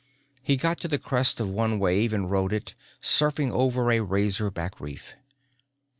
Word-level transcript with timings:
He 0.41 0.57
got 0.57 0.79
to 0.81 0.87
the 0.87 0.97
crest 0.97 1.39
of 1.39 1.47
one 1.47 1.77
wave 1.77 2.11
and 2.11 2.31
rode 2.31 2.53
it 2.53 2.71
in, 2.71 3.01
surfing 3.07 3.51
over 3.51 3.91
a 3.91 3.99
razorback 3.99 4.79
reef. 4.81 5.13